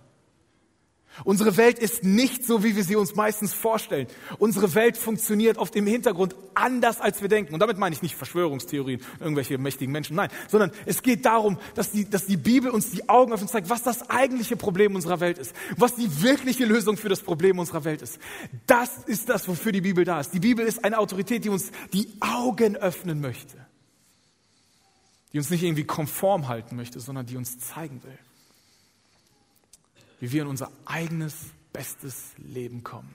[1.25, 4.07] Unsere Welt ist nicht so, wie wir sie uns meistens vorstellen.
[4.39, 7.53] Unsere Welt funktioniert oft im Hintergrund anders, als wir denken.
[7.53, 11.91] Und damit meine ich nicht Verschwörungstheorien, irgendwelche mächtigen Menschen, nein, sondern es geht darum, dass
[11.91, 15.21] die, dass die Bibel uns die Augen öffnet und zeigt, was das eigentliche Problem unserer
[15.21, 18.19] Welt ist, was die wirkliche Lösung für das Problem unserer Welt ist.
[18.67, 20.33] Das ist das, wofür die Bibel da ist.
[20.33, 23.57] Die Bibel ist eine Autorität, die uns die Augen öffnen möchte,
[25.33, 28.19] die uns nicht irgendwie konform halten möchte, sondern die uns zeigen will
[30.21, 31.35] wie wir in unser eigenes
[31.73, 33.15] bestes Leben kommen.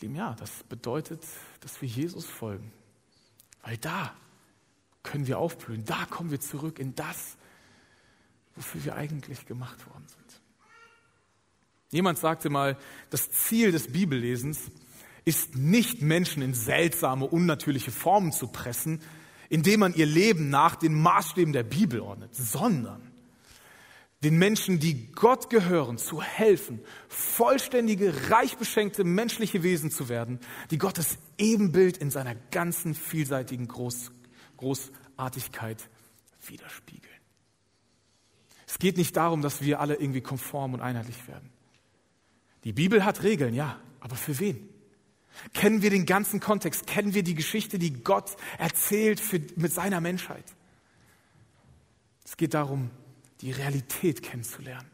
[0.00, 1.22] Lieben, ja, das bedeutet,
[1.60, 2.72] dass wir Jesus folgen.
[3.62, 4.14] Weil da
[5.02, 7.36] können wir aufblühen, da kommen wir zurück in das,
[8.54, 10.40] wofür wir eigentlich gemacht worden sind.
[11.90, 12.76] Jemand sagte mal,
[13.10, 14.70] das Ziel des Bibellesens
[15.24, 19.00] ist nicht Menschen in seltsame, unnatürliche Formen zu pressen,
[19.48, 23.13] indem man ihr Leben nach den Maßstäben der Bibel ordnet, sondern
[24.24, 30.78] den Menschen, die Gott gehören, zu helfen, vollständige, reich beschenkte menschliche Wesen zu werden, die
[30.78, 34.12] Gottes Ebenbild in seiner ganzen vielseitigen Groß,
[34.56, 35.88] Großartigkeit
[36.46, 37.12] widerspiegeln.
[38.66, 41.50] Es geht nicht darum, dass wir alle irgendwie konform und einheitlich werden.
[42.64, 44.68] Die Bibel hat Regeln, ja, aber für wen?
[45.52, 46.86] Kennen wir den ganzen Kontext?
[46.86, 50.44] Kennen wir die Geschichte, die Gott erzählt für, mit seiner Menschheit?
[52.24, 52.90] Es geht darum,
[53.44, 54.90] die Realität kennenzulernen.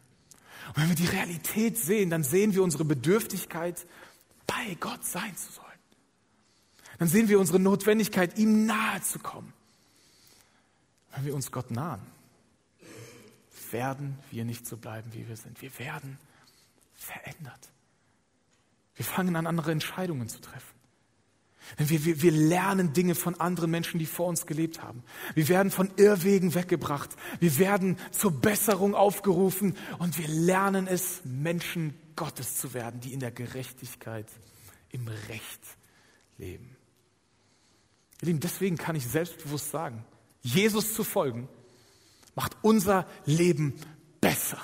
[0.69, 3.87] Und wenn wir die Realität sehen, dann sehen wir unsere Bedürftigkeit,
[4.45, 5.67] bei Gott sein zu sollen.
[6.99, 9.53] Dann sehen wir unsere Notwendigkeit, ihm nahe zu kommen.
[11.15, 12.03] Wenn wir uns Gott nahen,
[13.71, 15.63] werden wir nicht so bleiben, wie wir sind.
[15.63, 16.19] Wir werden
[16.95, 17.71] verändert.
[18.97, 20.80] Wir fangen an, andere Entscheidungen zu treffen.
[21.77, 25.03] Wir, wir, wir lernen Dinge von anderen Menschen, die vor uns gelebt haben.
[25.35, 27.11] Wir werden von Irrwegen weggebracht.
[27.39, 33.21] Wir werden zur Besserung aufgerufen und wir lernen es, Menschen Gottes zu werden, die in
[33.21, 34.27] der Gerechtigkeit,
[34.91, 35.61] im Recht
[36.39, 36.77] leben.
[38.21, 40.05] Ihr Lieben, deswegen kann ich selbstbewusst sagen,
[40.43, 41.49] Jesus zu folgen,
[42.35, 43.75] macht unser Leben
[44.21, 44.59] besser.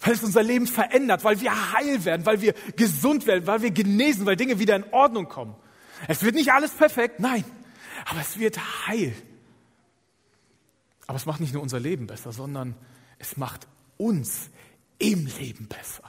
[0.00, 3.70] Weil es unser Leben verändert, weil wir heil werden, weil wir gesund werden, weil wir
[3.70, 5.54] genesen, weil Dinge wieder in Ordnung kommen.
[6.08, 7.44] Es wird nicht alles perfekt, nein,
[8.06, 9.14] aber es wird heil.
[11.06, 12.74] Aber es macht nicht nur unser Leben besser, sondern
[13.18, 14.50] es macht uns
[14.98, 16.04] im Leben besser.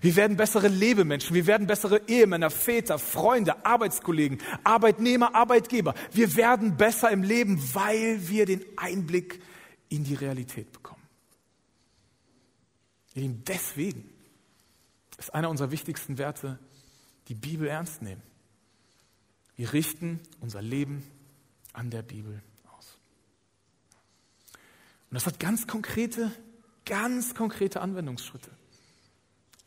[0.00, 5.94] Wir werden bessere Lebemenschen, wir werden bessere Ehemänner, Väter, Freunde, Arbeitskollegen, Arbeitnehmer, Arbeitgeber.
[6.12, 9.42] Wir werden besser im Leben, weil wir den Einblick
[9.88, 11.02] in die Realität bekommen.
[13.16, 14.08] Deswegen
[15.18, 16.58] ist einer unserer wichtigsten Werte,
[17.28, 18.22] die Bibel ernst nehmen.
[19.60, 21.04] Wir richten unser Leben
[21.74, 22.40] an der Bibel
[22.78, 22.96] aus.
[25.10, 26.30] Und das hat ganz konkrete,
[26.86, 28.50] ganz konkrete Anwendungsschritte.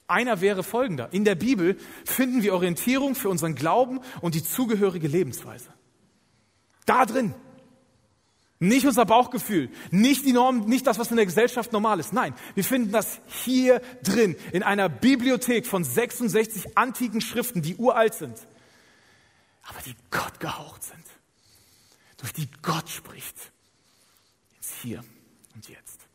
[0.08, 1.14] Einer wäre folgender.
[1.14, 5.70] In der Bibel finden wir Orientierung für unseren Glauben und die zugehörige Lebensweise.
[6.88, 7.36] Da drin.
[8.58, 12.14] Nicht unser Bauchgefühl, nicht die Norm, nicht das, was in der Gesellschaft normal ist.
[12.14, 18.16] Nein, wir finden das hier drin, in einer Bibliothek von 66 antiken Schriften, die uralt
[18.16, 18.40] sind
[19.64, 21.06] aber die Gott gehaucht sind,
[22.18, 23.36] durch die Gott spricht,
[24.58, 25.04] ins Hier
[25.56, 26.08] und Jetzt.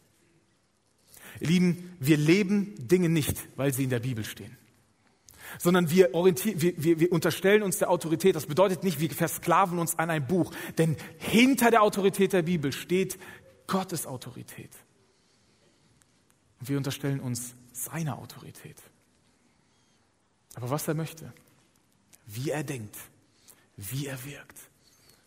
[1.41, 4.57] Ihr Lieben, wir leben Dinge nicht, weil sie in der Bibel stehen,
[5.59, 8.37] sondern wir, orientieren, wir, wir, wir unterstellen uns der Autorität.
[8.37, 12.73] Das bedeutet nicht, wir versklaven uns an ein Buch, denn hinter der Autorität der Bibel
[12.73, 13.19] steht
[13.67, 14.71] Gottes Autorität.
[16.61, 18.77] Und wir unterstellen uns seiner Autorität.
[20.55, 21.33] Aber was er möchte,
[22.27, 22.97] wie er denkt,
[23.79, 24.59] wie er wirkt,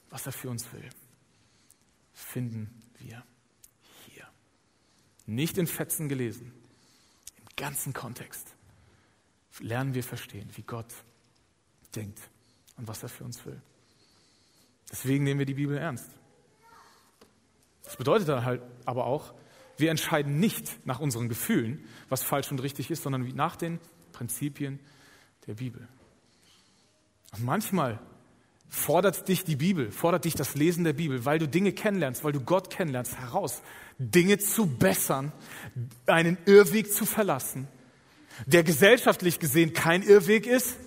[0.10, 0.90] was er für uns will,
[2.14, 3.24] finden wir
[4.06, 4.28] hier.
[5.26, 6.54] Nicht in Fetzen gelesen,
[7.38, 8.56] im ganzen Kontext
[9.60, 10.94] lernen wir verstehen, wie Gott
[11.96, 12.20] denkt
[12.76, 13.62] und was er für uns will.
[14.92, 16.10] Deswegen nehmen wir die Bibel ernst.
[17.84, 19.34] Das bedeutet dann halt aber auch,
[19.78, 23.80] wir entscheiden nicht nach unseren Gefühlen, was falsch und richtig ist, sondern nach den
[24.12, 24.80] Prinzipien
[25.48, 25.88] der Bibel.
[27.34, 28.00] Und manchmal
[28.74, 32.32] fordert dich die Bibel, fordert dich das Lesen der Bibel, weil du Dinge kennenlernst, weil
[32.32, 33.62] du Gott kennenlernst, heraus,
[34.00, 35.34] Dinge zu bessern,
[36.06, 37.68] einen Irrweg zu verlassen,
[38.46, 40.78] der gesellschaftlich gesehen kein Irrweg ist.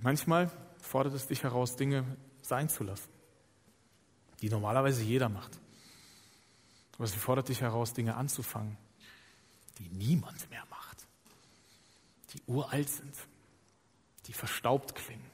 [0.00, 0.50] Manchmal
[0.82, 2.04] fordert es dich heraus, Dinge
[2.42, 3.08] sein zu lassen,
[4.42, 5.52] die normalerweise jeder macht.
[6.98, 8.76] Aber sie fordert dich heraus, Dinge anzufangen,
[9.78, 11.06] die niemand mehr macht,
[12.34, 13.14] die uralt sind,
[14.26, 15.29] die verstaubt klingen,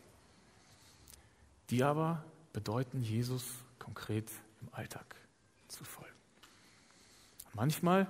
[1.70, 3.44] die aber bedeuten, Jesus
[3.79, 4.31] konkret
[4.62, 5.16] im Alltag
[5.68, 6.14] zu folgen.
[7.46, 8.07] Und manchmal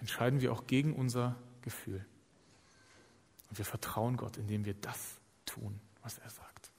[0.00, 2.04] entscheiden wir auch gegen unser Gefühl.
[3.50, 6.70] Und wir vertrauen Gott, indem wir das tun, was er sagt.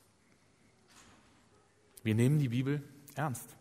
[2.04, 2.84] Wir nehmen die Bibel
[3.16, 3.56] ernst.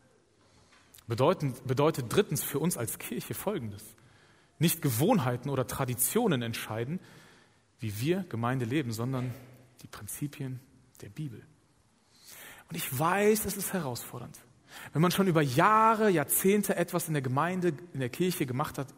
[1.06, 3.84] Bedeutet, bedeutet drittens für uns als Kirche Folgendes.
[4.58, 7.00] Nicht Gewohnheiten oder Traditionen entscheiden,
[7.80, 9.34] wie wir Gemeinde leben, sondern
[9.82, 10.60] die Prinzipien
[11.00, 11.42] der Bibel.
[12.74, 14.36] Und ich weiß, es ist herausfordernd.
[14.92, 18.88] Wenn man schon über Jahre, Jahrzehnte etwas in der Gemeinde, in der Kirche gemacht hat,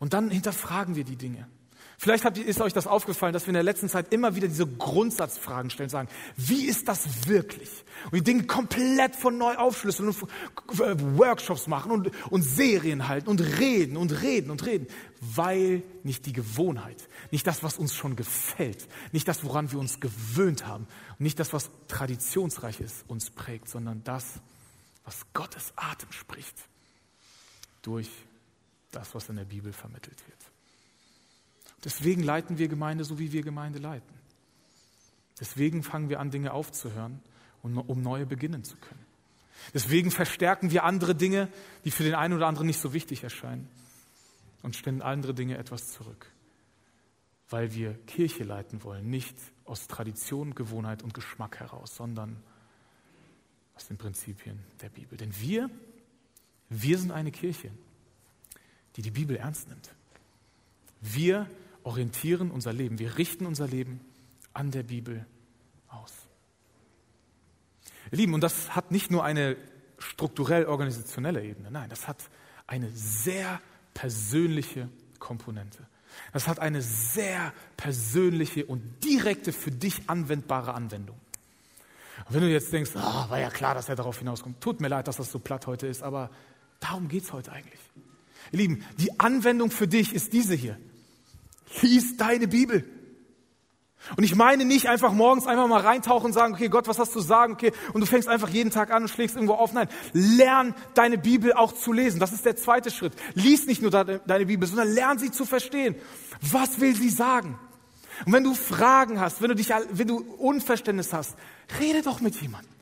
[0.00, 1.46] und dann hinterfragen wir die Dinge.
[1.98, 5.70] Vielleicht ist euch das aufgefallen, dass wir in der letzten Zeit immer wieder diese Grundsatzfragen
[5.70, 7.70] stellen, sagen, wie ist das wirklich?
[8.06, 13.28] Und die Dinge komplett von neu aufschlüsseln und äh, Workshops machen und, und Serien halten
[13.28, 14.88] und reden und reden und reden,
[15.20, 20.00] weil nicht die Gewohnheit, nicht das, was uns schon gefällt, nicht das, woran wir uns
[20.00, 24.24] gewöhnt haben, und nicht das, was traditionsreich ist, uns prägt, sondern das,
[25.04, 26.56] was Gottes Atem spricht,
[27.82, 28.10] durch
[28.90, 30.43] das, was in der Bibel vermittelt wird.
[31.84, 34.14] Deswegen leiten wir Gemeinde so, wie wir Gemeinde leiten.
[35.38, 37.20] Deswegen fangen wir an, Dinge aufzuhören,
[37.62, 39.04] um neue beginnen zu können.
[39.72, 41.48] Deswegen verstärken wir andere Dinge,
[41.84, 43.68] die für den einen oder anderen nicht so wichtig erscheinen
[44.62, 46.30] und stellen andere Dinge etwas zurück,
[47.48, 52.36] weil wir Kirche leiten wollen, nicht aus Tradition, Gewohnheit und Geschmack heraus, sondern
[53.74, 55.16] aus den Prinzipien der Bibel.
[55.16, 55.70] Denn wir,
[56.68, 57.70] wir sind eine Kirche,
[58.96, 59.94] die die Bibel ernst nimmt.
[61.00, 61.48] Wir
[61.84, 64.00] orientieren unser Leben, wir richten unser Leben
[64.52, 65.26] an der Bibel
[65.88, 66.12] aus.
[68.10, 69.56] Lieben, und das hat nicht nur eine
[69.98, 72.18] strukturell organisationelle Ebene, nein, das hat
[72.66, 73.60] eine sehr
[73.92, 75.86] persönliche Komponente.
[76.32, 81.16] Das hat eine sehr persönliche und direkte für dich anwendbare Anwendung.
[82.26, 84.88] Und wenn du jetzt denkst, oh, war ja klar, dass er darauf hinauskommt, tut mir
[84.88, 86.30] leid, dass das so platt heute ist, aber
[86.78, 87.80] darum geht es heute eigentlich.
[88.52, 90.78] Ihr Lieben, die Anwendung für dich ist diese hier.
[91.82, 92.84] Lies deine Bibel.
[94.16, 97.14] Und ich meine nicht einfach morgens einfach mal reintauchen und sagen, okay, Gott, was hast
[97.14, 97.54] du zu sagen?
[97.54, 99.72] Okay, und du fängst einfach jeden Tag an und schlägst irgendwo auf.
[99.72, 102.20] Nein, lern deine Bibel auch zu lesen.
[102.20, 103.14] Das ist der zweite Schritt.
[103.34, 105.94] Lies nicht nur deine Bibel, sondern lern sie zu verstehen.
[106.42, 107.58] Was will sie sagen?
[108.26, 111.36] Und wenn du Fragen hast, wenn du dich, wenn du Unverständnis hast,
[111.80, 112.73] rede doch mit jemandem.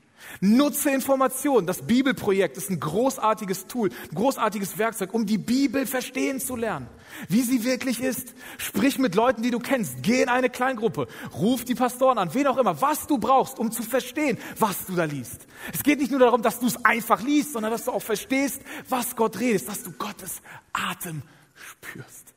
[0.44, 1.68] Nutze Informationen.
[1.68, 6.88] Das Bibelprojekt ist ein großartiges Tool, ein großartiges Werkzeug, um die Bibel verstehen zu lernen.
[7.28, 8.35] Wie sie wirklich ist.
[8.59, 10.02] Sprich mit Leuten, die du kennst.
[10.02, 11.07] Geh in eine Kleingruppe.
[11.33, 12.35] Ruf die Pastoren an.
[12.35, 12.81] Wen auch immer.
[12.81, 15.46] Was du brauchst, um zu verstehen, was du da liest.
[15.72, 18.62] Es geht nicht nur darum, dass du es einfach liest, sondern dass du auch verstehst,
[18.88, 19.68] was Gott redet.
[19.68, 21.22] Dass du Gottes Atem
[21.55, 22.35] spürst.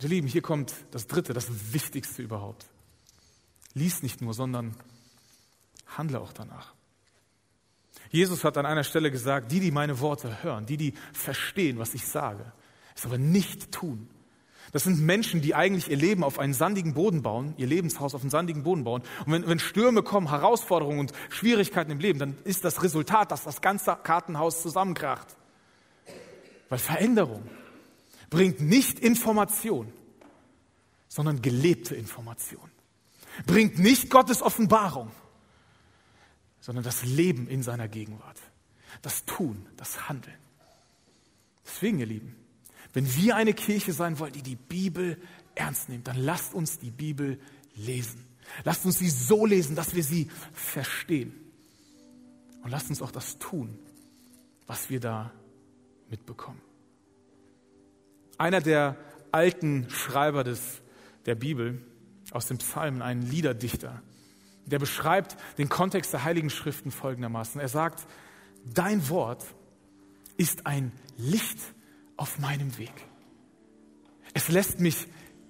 [0.00, 2.64] Ihr Lieben, hier kommt das Dritte, das Wichtigste überhaupt.
[3.74, 4.74] Lies nicht nur, sondern
[5.98, 6.74] handle auch danach.
[8.10, 11.94] Jesus hat an einer Stelle gesagt, die, die meine Worte hören, die, die verstehen, was
[11.94, 12.52] ich sage,
[12.94, 14.08] es aber nicht tun.
[14.72, 18.22] Das sind Menschen, die eigentlich ihr Leben auf einen sandigen Boden bauen, ihr Lebenshaus auf
[18.22, 19.02] einen sandigen Boden bauen.
[19.26, 23.44] Und wenn, wenn Stürme kommen, Herausforderungen und Schwierigkeiten im Leben, dann ist das Resultat, dass
[23.44, 25.36] das ganze Kartenhaus zusammenkracht.
[26.70, 27.42] Weil Veränderung
[28.30, 29.92] bringt nicht Information,
[31.08, 32.70] sondern gelebte Information.
[33.46, 35.10] Bringt nicht Gottes Offenbarung,
[36.62, 38.38] sondern das Leben in seiner Gegenwart.
[39.02, 40.36] Das Tun, das Handeln.
[41.66, 42.36] Deswegen, ihr Lieben,
[42.92, 45.20] wenn wir eine Kirche sein wollen, die die Bibel
[45.54, 47.38] ernst nimmt, dann lasst uns die Bibel
[47.74, 48.24] lesen.
[48.64, 51.34] Lasst uns sie so lesen, dass wir sie verstehen.
[52.62, 53.76] Und lasst uns auch das tun,
[54.66, 55.32] was wir da
[56.10, 56.60] mitbekommen.
[58.38, 58.96] Einer der
[59.32, 60.80] alten Schreiber des,
[61.26, 61.82] der Bibel
[62.30, 64.00] aus dem Psalmen, ein Liederdichter,
[64.66, 67.60] der beschreibt den Kontext der Heiligen Schriften folgendermaßen.
[67.60, 68.06] Er sagt,
[68.64, 69.44] dein Wort
[70.36, 71.58] ist ein Licht
[72.16, 72.92] auf meinem Weg.
[74.34, 75.06] Es lässt mich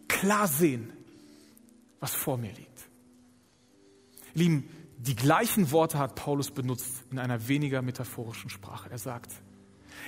[0.09, 0.93] klar sehen,
[2.01, 2.89] was vor mir liegt.
[4.35, 8.91] Lieben, die gleichen Worte hat Paulus benutzt in einer weniger metaphorischen Sprache.
[8.91, 9.33] Er sagt,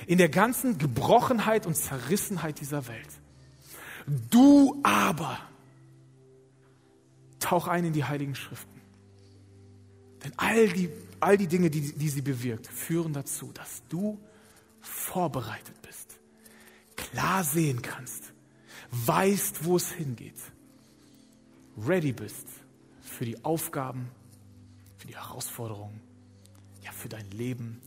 [0.07, 3.09] in der ganzen Gebrochenheit und Zerrissenheit dieser Welt,
[4.29, 5.39] du aber
[7.39, 8.74] tauch ein in die Heiligen Schriften.
[10.25, 14.19] Denn all die, all die Dinge, die, die sie bewirkt, führen dazu, dass du
[14.81, 16.19] vorbereitet bist,
[16.95, 18.33] klar sehen kannst,
[18.89, 20.39] weißt, wo es hingeht,
[21.77, 22.47] ready bist
[23.01, 24.09] für die Aufgaben,
[24.97, 26.01] für die Herausforderungen,
[26.83, 27.81] ja, für dein Leben